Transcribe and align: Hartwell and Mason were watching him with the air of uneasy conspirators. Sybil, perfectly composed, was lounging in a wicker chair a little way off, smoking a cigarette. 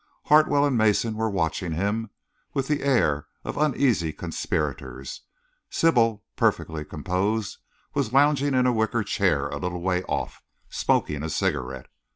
Hartwell 0.25 0.65
and 0.65 0.75
Mason 0.75 1.13
were 1.13 1.29
watching 1.29 1.73
him 1.73 2.09
with 2.55 2.67
the 2.67 2.81
air 2.81 3.27
of 3.45 3.55
uneasy 3.55 4.11
conspirators. 4.11 5.21
Sybil, 5.69 6.23
perfectly 6.35 6.83
composed, 6.83 7.59
was 7.93 8.11
lounging 8.11 8.55
in 8.55 8.65
a 8.65 8.73
wicker 8.73 9.03
chair 9.03 9.47
a 9.49 9.57
little 9.59 9.81
way 9.81 10.01
off, 10.05 10.41
smoking 10.69 11.21
a 11.21 11.29
cigarette. 11.29 11.85